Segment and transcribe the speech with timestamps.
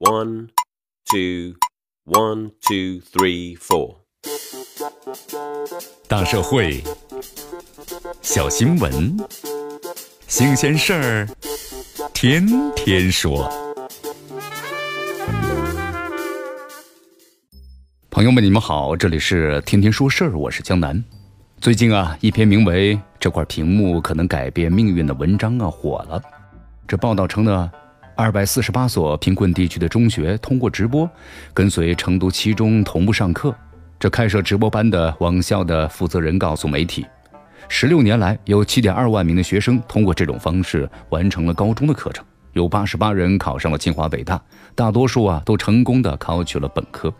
[0.00, 0.50] One,
[1.10, 1.56] two,
[2.04, 3.96] one, two, three, four.
[6.06, 6.84] 大社会，
[8.22, 9.16] 小新闻，
[10.28, 11.28] 新鲜事儿，
[12.14, 13.50] 天天说。
[18.08, 21.02] 朋友们，你们好，这里是天天说事儿，我是江南。
[21.60, 26.22] 最近啊，一篇名为《这块屏幕可能改变命运》的文章啊火了。
[26.86, 27.72] 这报道称呢。
[28.18, 31.08] 二百四十八所贫困地区的中学通过直播，
[31.54, 33.54] 跟随成都七中同步上课。
[33.96, 37.06] 这开设直播班的网校的负责人告诉媒体，
[37.68, 44.42] 十六年来有七点二万名的学生通过这种方式完成了高中的课程，有八十八人考上了清华北大，
[44.74, 47.14] 大多数啊都成功的考取了本科。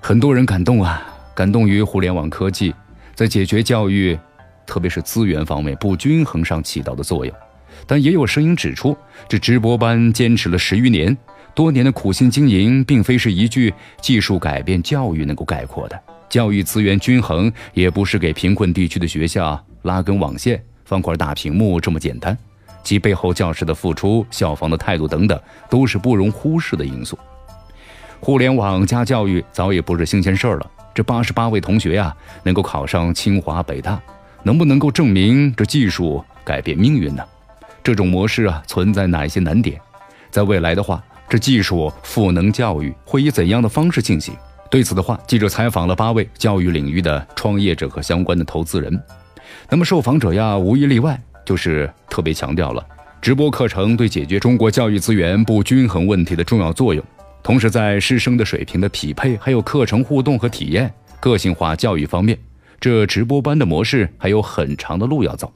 [0.00, 1.02] 很多人感动啊，
[1.34, 2.72] 感动于互联网科技
[3.12, 4.16] 在解决教育，
[4.64, 7.34] 特别是资源方面不均衡上起到的作用。
[7.86, 8.96] 但也有声音指出，
[9.28, 11.16] 这直播班坚持了十余年，
[11.54, 16.00] 多年的苦心经营，并非是一句“技术改变教育”能够概括的。
[16.28, 22.36] 教育资源均衡，也不是给贫困地区的学校拉根网线、放块大屏幕这么简单。
[22.82, 27.18] 其背后教师的付出、校方的态度等等，都是不容忽视的因素。
[28.20, 30.70] 互联网加教育早也不是新鲜事儿了。
[30.94, 34.00] 这八十八位同学呀，能够考上清华北大，
[34.42, 37.24] 能不能够证明这技术改变命运呢？
[37.84, 39.78] 这种模式啊，存在哪些难点？
[40.30, 44.34] 在未来的话，这技术赋能教育会以怎样的方式进行？
[44.70, 48.98] 对此的话，记者采访了八位教育领域的创业者和相关的投资人。
[49.68, 52.82] 那么受访者呀，无一例外就是特别强调了
[53.20, 57.04] 直播课程对解决中国教育资源不均衡问题的重要作用。
[57.42, 62.38] 同时，在师生的水平的匹配，还有课程互动和体验、个性化教育方面，
[62.80, 65.52] 这直播班的模式还有很长的路要走。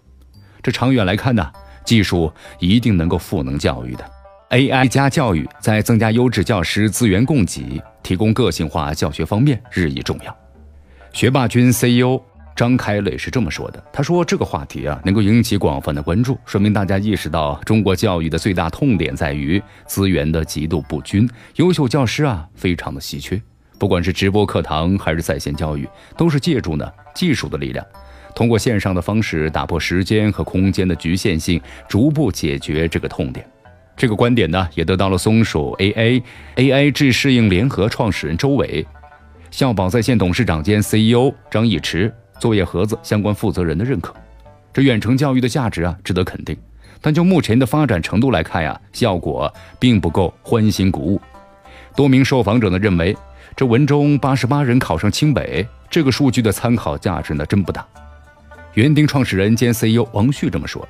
[0.63, 1.51] 这长远来看呢？
[1.89, 4.05] 技术一定能够赋能教育的
[4.51, 10.37] ，AI 加教育在增加优质教师资源供给、提供个性化教学方面日益重要。
[11.15, 12.21] 学霸君 CEO
[12.55, 23.41] 张开磊是这么说的：“他说这个话题啊，能够引起广泛的关注，说明大家意识到中国教育的最大痛点在于资源的极度不均，优秀教师啊非常的稀缺。
[23.79, 27.83] 不管是直播课堂还是在线教育，都是借助呢技术的力量。”
[28.39, 33.45] 通过线上的方式打破时间和空间的局限性，逐步解决这个痛点。
[33.97, 36.23] 这个观点呢，也得到了松鼠 A A
[36.55, 38.87] AI 智适应联合创始人周伟、
[39.51, 44.15] 校宝在线董事长兼 CEO 张义驰、作业盒子相关负责人的认可。
[44.73, 46.57] 这远程教育的价值啊，值得肯定。
[47.01, 51.21] 但就目前的发展程度来看呀，效果并不够欢欣鼓舞。
[51.97, 53.17] 多名受访者呢认为，
[53.57, 57.85] 这文中八十八人考上清北这个数据的参考价值呢，真不大。
[58.79, 60.89] 园丁创始人兼 CEO 王旭这么说：“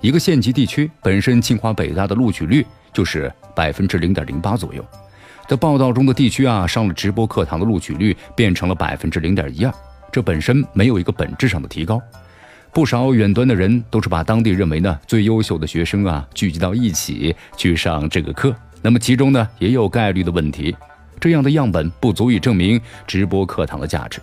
[0.00, 2.64] 一个县级地区本身清华北大的录取率
[2.94, 4.82] 就是百分之零点零八左右，
[5.46, 9.74] 在报道中的地区啊，上了直播课堂的录取率变成了百分之零点一二，
[10.10, 12.00] 这本身没有一个本质上的提高。
[12.72, 20.74] 不少远端的人都是把当地认为呢最优秀的学生啊聚集到一起去上这个课，那么其中呢也有概率的问题，
[21.20, 24.22] 这样的样本不足以证明直播课堂的价值。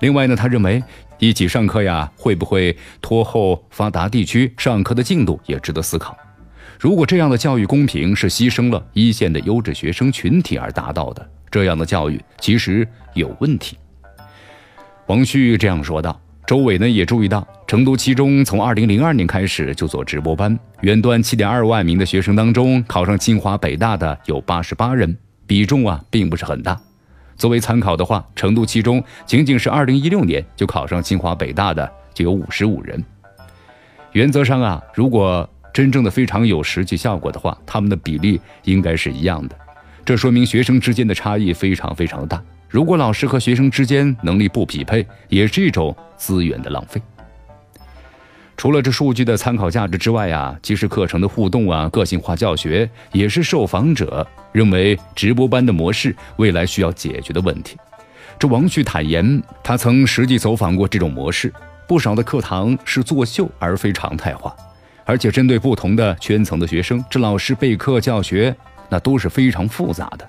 [0.00, 0.82] 另外呢，他认为。”
[1.28, 6.16] 一起上课呀，会不会拖后发达地区上课的进度也值得思考。
[6.78, 13.78] 如果这样的教育公平是牺牲了一线的优质学生群体而达到的，这样的教育其实有问题。
[15.06, 16.20] 王旭这样说道。
[16.46, 26.78] 周伟呢也注意到，成都七中从二零零二年开始就做直播班，远端七点二万名的学生当中，考上清华北大的有八十八人，比重啊并不是很大。
[27.36, 33.02] 作为参考的话，成都七中仅仅是二零一六年就考上清华北大的就有五十五人。
[34.12, 39.56] 原则上啊，如果真正的非常有实际效果的话，他们的比例应该是一样的。
[40.04, 42.40] 这说明学生之间的差异非常非常大。
[42.68, 47.00] 如果老师和学生之间能力不匹配，也是一种资源的浪费。
[48.56, 57.76] 除了这数据的参考价值之外呀，其实课程的互动啊、个性化教学也是受访者认为直播班的模式未来需要解决的问题。
[58.38, 61.52] 这王旭坦言，他曾实际走访过这种模式，
[61.86, 64.54] 不少的课堂是作秀而非常态化，
[65.04, 68.54] 而且针对不同的圈层的学生，这老师备课教学
[68.88, 70.26] 那都是非常复杂的。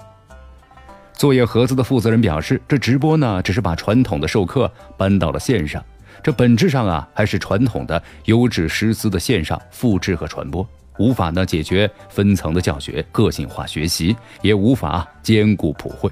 [1.13, 5.81] 作业盒子的负责人表示，这直播呢，只是把传统的授课搬到了线上。
[6.23, 10.67] 这本质上啊，还是传统的优质师资的线上复制和传播，
[10.97, 16.09] 无法呢解决分层的教学、个性化学习，也无法兼顾普惠。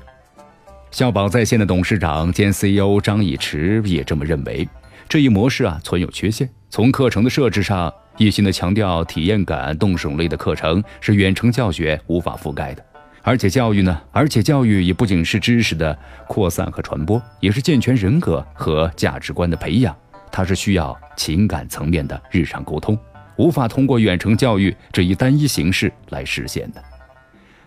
[0.91, 4.67] 校宝在线的董事长兼 CEO 张以驰也这么认为，
[5.09, 6.47] 这一模式啊存有缺陷。
[6.69, 12.85] 从课程的设置上，一心的强调体验感、动手类的课程是远程教学无法覆盖的。
[13.25, 15.97] 而且教育呢，而且教育也不仅是知识的
[16.27, 19.95] 扩散和传播，也是健全人格和价值观的培养。
[20.29, 22.97] 它是需要情感层面的日常沟通，
[23.37, 26.83] 无法通过远程教育这一单一形式来实现的。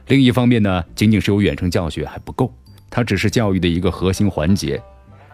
[0.08, 2.52] 另一方面呢，仅仅是有远程教学还不够，
[2.90, 4.80] 它只是教育的一个核心环节。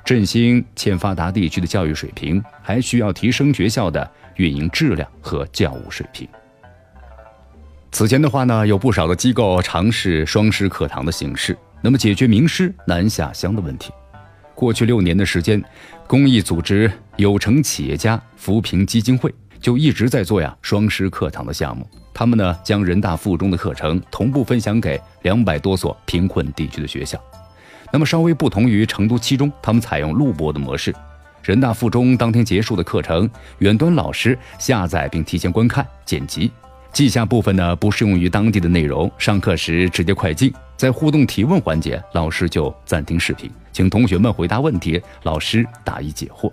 [0.04, 6.28] 振兴欠发达地区的教育水平，还需要提升学校的运营质量和教务水平。
[7.92, 13.92] 此前的话呢，有不少的机构尝试双师课堂的形式，那么解决名师难下乡的问题。
[14.54, 15.62] 过去六年的时间，
[16.06, 21.86] 公益组织有成企业家扶贫基金会就一直在做呀双师课堂的项目。
[22.14, 27.22] 他们呢，将人大附中的课程同步分享给两百多所贫困地区的学校。
[27.92, 30.94] 那么稍微不同于成都七中，他们采用录播的模式。
[31.42, 33.28] 人大附中当天结束的课程，
[33.58, 36.50] 远端老师下载并提前观看剪辑，
[36.92, 39.10] 记下部分呢不适用于当地的内容。
[39.16, 46.52] 上课时直接快进，在互动提问环节，老师就暂停视频，请同学们回答问题，老师答疑解惑。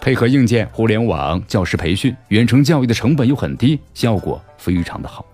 [0.00, 5.24] 配合硬件、互联网教师培训，远程教育的成本又很低，效果非常的好。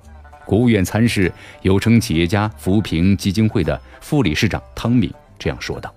[0.45, 5.09] 国务院参事、有成企业家扶贫基金会的副理事长汤敏。
[5.39, 5.93] 这样说道：“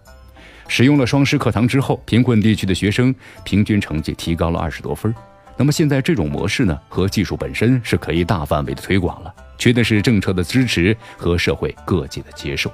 [0.68, 3.14] 使用了双师课堂之后，贫困地区的学生
[3.44, 5.14] 平均成绩提高了二十多分。
[5.58, 12.72] 那么现在这种模式呢，和技术本身是可以大范围的推广了，缺的是政策的支持和社会各界的接受。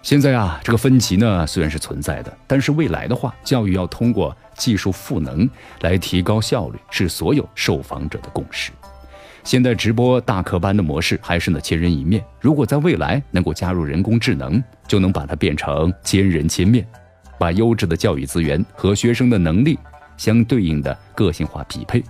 [0.00, 5.48] 现在啊，这个分歧呢虽然是存在的，但是未来的话，教育要通过技术赋能
[5.80, 8.72] 来提高效率，是所有受访者的共识。”
[9.44, 16.86] 现在直播大课班的模式还是那千人一面，如果在未来能够加入人工智能，就能把它变成千人千面，
[17.38, 19.76] 把优质的教育资源和学生的能力
[20.16, 22.02] 相对应的个性化匹配，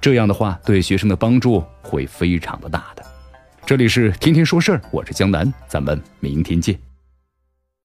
[0.00, 3.04] 这样的话对学生的帮助会非常的大的。
[3.64, 6.91] 这里是天天说事儿，我是江南，咱们明天见。